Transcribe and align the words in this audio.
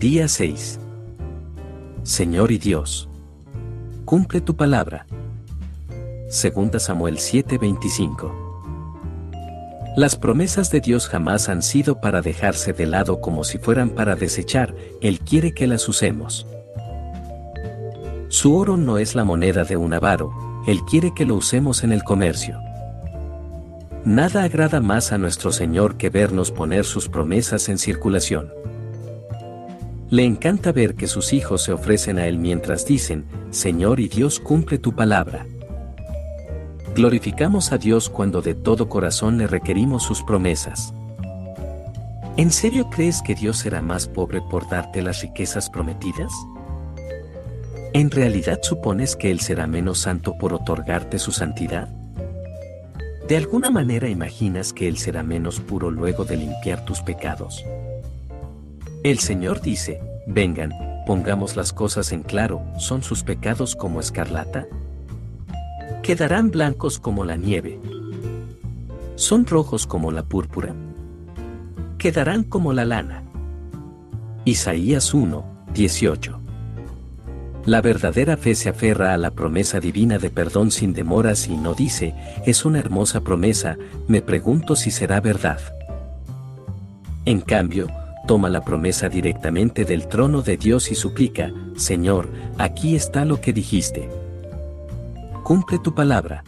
Día 0.00 0.26
6. 0.28 0.80
Señor 2.04 2.52
y 2.52 2.56
Dios. 2.56 3.06
Cumple 4.06 4.40
tu 4.40 4.56
palabra. 4.56 5.04
Segunda 6.30 6.78
Samuel 6.78 7.18
7:25. 7.18 8.32
Las 9.98 10.16
promesas 10.16 10.70
de 10.70 10.80
Dios 10.80 11.06
jamás 11.06 11.50
han 11.50 11.60
sido 11.60 12.00
para 12.00 12.22
dejarse 12.22 12.72
de 12.72 12.86
lado 12.86 13.20
como 13.20 13.44
si 13.44 13.58
fueran 13.58 13.90
para 13.90 14.16
desechar, 14.16 14.74
Él 15.02 15.20
quiere 15.20 15.52
que 15.52 15.66
las 15.66 15.86
usemos. 15.86 16.46
Su 18.28 18.56
oro 18.56 18.78
no 18.78 18.96
es 18.96 19.14
la 19.14 19.24
moneda 19.24 19.64
de 19.64 19.76
un 19.76 19.92
avaro, 19.92 20.32
Él 20.66 20.80
quiere 20.88 21.12
que 21.12 21.26
lo 21.26 21.34
usemos 21.34 21.84
en 21.84 21.92
el 21.92 22.04
comercio. 22.04 22.58
Nada 24.06 24.44
agrada 24.44 24.80
más 24.80 25.12
a 25.12 25.18
nuestro 25.18 25.52
Señor 25.52 25.98
que 25.98 26.08
vernos 26.08 26.50
poner 26.50 26.86
sus 26.86 27.10
promesas 27.10 27.68
en 27.68 27.76
circulación. 27.76 28.50
Le 30.10 30.24
encanta 30.24 30.72
ver 30.72 30.96
que 30.96 31.06
sus 31.06 31.32
hijos 31.32 31.62
se 31.62 31.72
ofrecen 31.72 32.18
a 32.18 32.26
Él 32.26 32.36
mientras 32.36 32.84
dicen, 32.84 33.26
Señor 33.50 34.00
y 34.00 34.08
Dios 34.08 34.40
cumple 34.40 34.78
tu 34.78 34.92
palabra. 34.92 35.46
Glorificamos 36.96 37.70
a 37.70 37.78
Dios 37.78 38.10
cuando 38.10 38.42
de 38.42 38.54
todo 38.54 38.88
corazón 38.88 39.38
le 39.38 39.46
requerimos 39.46 40.02
sus 40.02 40.24
promesas. 40.24 40.92
¿En 42.36 42.50
serio 42.50 42.90
crees 42.90 43.22
que 43.22 43.36
Dios 43.36 43.58
será 43.58 43.82
más 43.82 44.08
pobre 44.08 44.40
por 44.50 44.68
darte 44.68 45.00
las 45.00 45.22
riquezas 45.22 45.70
prometidas? 45.70 46.32
¿En 47.92 48.10
realidad 48.10 48.58
supones 48.62 49.14
que 49.14 49.30
Él 49.30 49.38
será 49.38 49.68
menos 49.68 50.00
santo 50.00 50.36
por 50.38 50.52
otorgarte 50.52 51.20
su 51.20 51.30
santidad? 51.30 51.88
¿De 53.28 53.36
alguna 53.36 53.70
manera 53.70 54.08
imaginas 54.08 54.72
que 54.72 54.88
Él 54.88 54.98
será 54.98 55.22
menos 55.22 55.60
puro 55.60 55.88
luego 55.88 56.24
de 56.24 56.36
limpiar 56.36 56.84
tus 56.84 57.00
pecados? 57.00 57.64
El 59.02 59.18
Señor 59.18 59.62
dice, 59.62 60.00
vengan, 60.26 60.72
pongamos 61.06 61.56
las 61.56 61.72
cosas 61.72 62.12
en 62.12 62.22
claro, 62.22 62.62
¿son 62.78 63.02
sus 63.02 63.22
pecados 63.22 63.74
como 63.74 64.00
escarlata? 64.00 64.66
Quedarán 66.02 66.50
blancos 66.50 66.98
como 66.98 67.24
la 67.24 67.36
nieve. 67.36 67.78
¿Son 69.14 69.46
rojos 69.46 69.86
como 69.86 70.12
la 70.12 70.22
púrpura? 70.22 70.74
Quedarán 71.98 72.44
como 72.44 72.72
la 72.72 72.84
lana. 72.84 73.22
Isaías 74.44 75.14
1, 75.14 75.44
18 75.72 76.40
la 77.66 77.82
verdadera 77.82 78.38
fe 78.38 78.54
se 78.54 78.70
aferra 78.70 79.12
a 79.12 79.18
la 79.18 79.32
promesa 79.32 79.80
divina 79.80 80.18
de 80.18 80.30
perdón 80.30 80.70
sin 80.70 80.94
demoras 80.94 81.46
y 81.46 81.56
no 81.56 81.74
dice, 81.74 82.14
es 82.46 82.64
una 82.64 82.78
hermosa 82.78 83.20
promesa, 83.20 83.76
me 84.08 84.22
pregunto 84.22 84.76
si 84.76 84.90
será 84.90 85.20
verdad. 85.20 85.60
En 87.26 87.42
cambio, 87.42 87.88
toma 88.26 88.48
la 88.48 88.62
promesa 88.62 89.08
directamente 89.08 89.84
del 89.84 90.08
trono 90.08 90.42
de 90.42 90.56
Dios 90.56 90.90
y 90.90 90.94
suplica, 90.94 91.52
Señor, 91.76 92.28
aquí 92.58 92.94
está 92.94 93.24
lo 93.24 93.40
que 93.40 93.52
dijiste. 93.52 94.08
Cumple 95.44 95.78
tu 95.78 95.94
palabra. 95.94 96.44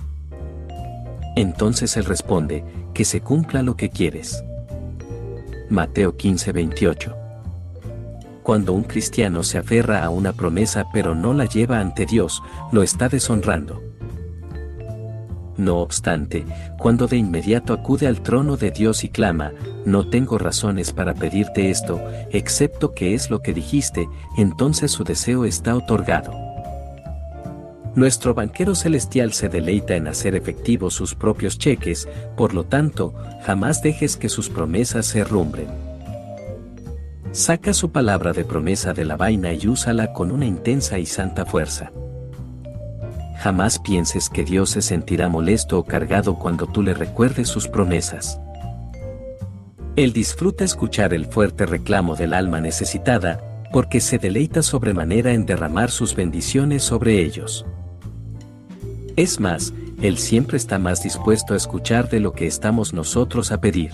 Entonces 1.37 1.97
él 1.97 2.05
responde, 2.05 2.65
que 2.95 3.05
se 3.05 3.21
cumpla 3.21 3.63
lo 3.63 3.77
que 3.77 3.91
quieres. 3.91 4.45
Mateo 5.71 6.17
15, 6.17 6.53
28 6.53 7.23
cuando 8.43 8.73
un 8.73 8.83
cristiano 8.83 9.43
se 9.43 9.59
aferra 9.59 10.05
a 10.05 10.11
una 10.11 10.33
promesa 10.33 10.87
pero 10.93 11.15
no 11.15 11.33
la 11.33 11.45
lleva 11.45 11.79
ante 11.79 12.07
Dios, 12.07 12.43
lo 12.73 12.83
está 12.83 13.09
deshonrando. 13.09 13.81
No 15.57 15.79
obstante, 15.79 16.47
cuando 16.79 17.07
de 17.07 17.19
inmediato 17.19 17.75
acude 17.75 18.07
al 18.07 18.23
trono 18.23 18.57
de 18.57 18.71
Dios 18.71 19.05
y 19.05 19.11
clama, 19.11 19.53
no 19.85 20.09
tengo 20.09 20.39
razones 20.39 20.93
para 20.93 21.15
pedirte 21.15 21.71
esto, 21.71 22.01
excepto 22.31 22.95
que 22.95 23.15
es 23.15 23.31
lo 23.31 23.43
que 23.43 23.53
dijiste, 23.53 24.09
entonces 24.39 24.91
su 24.93 25.05
deseo 25.05 25.45
está 25.45 25.77
otorgado. 25.77 26.33
Nuestro 27.95 28.33
banquero 28.33 28.75
celestial 28.75 29.35
se 29.35 29.51
deleita 29.51 29.95
en 29.95 30.09
hacer 30.09 30.35
efectivos 30.35 30.95
sus 30.95 31.15
propios 31.15 31.59
cheques, 31.59 32.09
por 32.39 32.55
lo 32.55 32.65
tanto, 32.65 33.13
jamás 33.45 33.83
dejes 33.83 34.17
que 34.17 34.31
sus 34.31 34.49
promesas 34.49 35.05
se 35.05 35.25
rumbren. 35.25 35.69
Saca 37.33 37.75
su 37.75 37.93
palabra 37.93 38.33
de 38.33 38.47
promesa 38.47 38.95
de 38.95 39.05
la 39.05 39.19
vaina 39.19 39.53
y 39.53 39.67
úsala 39.67 40.15
con 40.15 40.33
una 40.33 40.47
intensa 40.47 40.99
y 40.99 41.05
santa 41.05 41.45
fuerza. 41.45 41.93
Jamás 43.43 43.81
pienses 43.81 44.29
que 44.29 44.45
Dios 44.45 44.71
se 44.71 44.83
sentirá 44.83 45.29
molesto 45.29 45.77
o 45.77 45.83
cargado 45.85 46.39
cuando 46.39 46.69
tú 46.69 46.81
le 46.81 46.95
recuerdes 46.95 47.49
sus 47.49 47.67
promesas. 47.67 48.39
Él 49.97 50.13
disfruta 50.13 50.63
escuchar 50.63 51.13
el 51.13 51.27
fuerte 51.27 51.67
reclamo 51.67 52.15
del 52.15 52.35
alma 52.35 52.61
necesitada, 52.61 53.41
porque 53.73 54.01
se 54.01 54.19
deleita 54.19 54.63
sobremanera 54.63 55.33
en 55.33 55.45
derramar 55.45 55.91
sus 55.91 56.15
bendiciones 56.15 56.85
sobre 56.85 57.21
ellos. 57.21 57.67
Es 59.17 59.41
más, 59.41 59.75
Él 60.01 60.19
siempre 60.19 60.57
está 60.57 60.79
más 60.79 61.03
dispuesto 61.03 61.55
a 61.55 61.57
escuchar 61.57 62.09
de 62.09 62.21
lo 62.21 62.35
que 62.35 62.47
estamos 62.47 62.95
nosotros 62.95 63.51
a 63.51 63.61
pedir. 63.61 63.91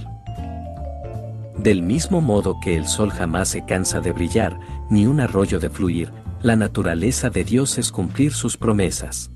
Del 1.57 1.81
mismo 1.81 2.21
modo 2.21 2.61
que 2.61 2.77
el 2.77 2.87
sol 2.87 3.11
jamás 3.11 3.49
se 3.49 3.65
cansa 3.65 4.01
de 4.01 4.13
brillar, 4.13 4.61
ni 4.91 5.07
un 5.07 5.21
arroyo 5.21 5.59
de 5.59 5.71
fluir, 5.71 6.13
la 6.43 6.55
naturaleza 6.55 7.31
de 7.31 7.45
Dios 7.45 7.79
es 7.79 7.91
cumplir 7.91 8.35
sus 8.35 8.59
promesas. 8.59 9.31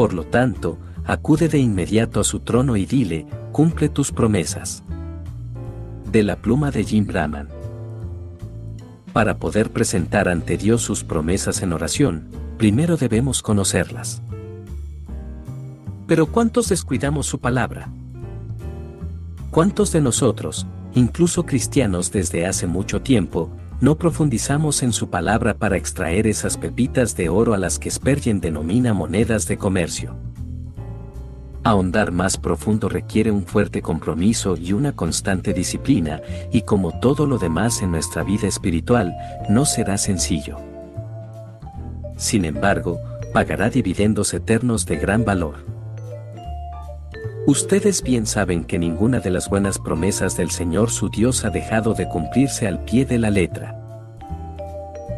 Por 0.00 0.14
lo 0.14 0.24
tanto, 0.24 0.78
acude 1.04 1.50
de 1.50 1.58
inmediato 1.58 2.20
a 2.20 2.24
su 2.24 2.40
trono 2.40 2.78
y 2.78 2.86
dile, 2.86 3.26
cumple 3.52 3.90
tus 3.90 4.12
promesas. 4.12 4.82
De 6.10 6.22
la 6.22 6.36
pluma 6.36 6.70
de 6.70 6.84
Jim 6.84 7.06
Brahman. 7.06 7.50
Para 9.12 9.36
poder 9.36 9.70
presentar 9.72 10.30
ante 10.30 10.56
Dios 10.56 10.80
sus 10.80 11.04
promesas 11.04 11.60
en 11.60 11.74
oración, 11.74 12.30
primero 12.56 12.96
debemos 12.96 13.42
conocerlas. 13.42 14.22
Pero 16.06 16.24
¿cuántos 16.32 16.70
descuidamos 16.70 17.26
su 17.26 17.38
palabra? 17.38 17.90
¿Cuántos 19.50 19.92
de 19.92 20.00
nosotros, 20.00 20.66
incluso 20.94 21.44
cristianos 21.44 22.10
desde 22.10 22.46
hace 22.46 22.66
mucho 22.66 23.02
tiempo, 23.02 23.50
no 23.80 23.96
profundizamos 23.96 24.82
en 24.82 24.92
su 24.92 25.08
palabra 25.08 25.54
para 25.54 25.76
extraer 25.76 26.26
esas 26.26 26.58
pepitas 26.58 27.16
de 27.16 27.28
oro 27.28 27.54
a 27.54 27.58
las 27.58 27.78
que 27.78 27.90
Spurgeon 27.90 28.40
denomina 28.40 28.92
monedas 28.92 29.46
de 29.46 29.56
comercio? 29.56 30.16
Ahondar 31.62 32.10
más 32.10 32.36
profundo 32.38 32.88
requiere 32.88 33.30
un 33.30 33.44
fuerte 33.44 33.82
compromiso 33.82 34.56
y 34.56 34.72
una 34.72 34.92
constante 34.92 35.52
disciplina, 35.52 36.22
y 36.52 36.62
como 36.62 36.98
todo 37.00 37.26
lo 37.26 37.38
demás 37.38 37.82
en 37.82 37.90
nuestra 37.90 38.22
vida 38.22 38.48
espiritual, 38.48 39.14
no 39.48 39.66
será 39.66 39.98
sencillo. 39.98 40.56
Sin 42.16 42.44
embargo, 42.44 42.98
pagará 43.32 43.68
dividendos 43.68 44.32
eternos 44.32 44.86
de 44.86 44.96
gran 44.96 45.24
valor. 45.24 45.79
Ustedes 47.46 48.02
bien 48.02 48.26
saben 48.26 48.64
que 48.64 48.78
ninguna 48.78 49.18
de 49.20 49.30
las 49.30 49.48
buenas 49.48 49.78
promesas 49.78 50.36
del 50.36 50.50
Señor 50.50 50.90
su 50.90 51.08
Dios 51.08 51.44
ha 51.44 51.50
dejado 51.50 51.94
de 51.94 52.06
cumplirse 52.06 52.68
al 52.68 52.84
pie 52.84 53.06
de 53.06 53.18
la 53.18 53.30
letra. 53.30 53.76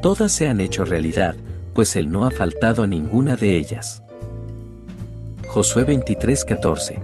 Todas 0.02 0.32
se 0.32 0.48
han 0.48 0.60
hecho 0.60 0.84
realidad, 0.84 1.34
pues 1.74 1.96
Él 1.96 2.10
no 2.10 2.24
ha 2.24 2.30
faltado 2.30 2.84
a 2.84 2.86
ninguna 2.86 3.34
de 3.36 3.56
ellas. 3.56 4.02
Josué 5.48 5.84
23:14 5.84 7.00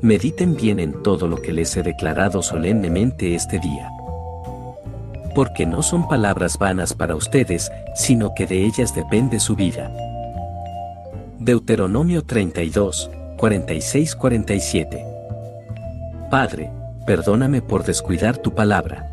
Mediten 0.00 0.56
bien 0.56 0.80
en 0.80 1.02
todo 1.02 1.28
lo 1.28 1.40
que 1.40 1.52
les 1.52 1.76
he 1.76 1.82
declarado 1.82 2.42
solemnemente 2.42 3.34
este 3.34 3.58
día. 3.58 3.90
Porque 5.34 5.66
no 5.66 5.82
son 5.82 6.08
palabras 6.08 6.58
vanas 6.58 6.94
para 6.94 7.16
ustedes, 7.16 7.70
sino 7.94 8.34
que 8.34 8.46
de 8.46 8.64
ellas 8.64 8.94
depende 8.94 9.40
su 9.40 9.56
vida. 9.56 9.94
Deuteronomio 11.38 12.24
32, 12.24 13.10
46-47. 13.36 15.04
Padre, 16.30 16.70
perdóname 17.06 17.62
por 17.62 17.84
descuidar 17.84 18.36
tu 18.38 18.54
palabra. 18.54 19.10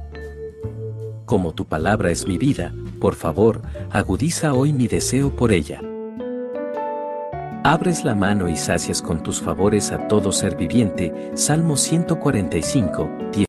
Como 1.25 1.53
tu 1.53 1.65
palabra 1.65 2.11
es 2.11 2.27
mi 2.27 2.37
vida, 2.37 2.73
por 2.99 3.15
favor, 3.15 3.61
agudiza 3.89 4.53
hoy 4.53 4.73
mi 4.73 4.87
deseo 4.87 5.35
por 5.35 5.51
ella. 5.51 5.81
Abres 7.63 8.03
la 8.03 8.15
mano 8.15 8.49
y 8.49 8.57
sacias 8.57 9.01
con 9.01 9.21
tus 9.21 9.39
favores 9.39 9.91
a 9.91 10.07
todo 10.07 10.31
ser 10.31 10.55
viviente. 10.55 11.31
Salmo 11.35 11.77
145, 11.77 13.09
10. 13.31 13.39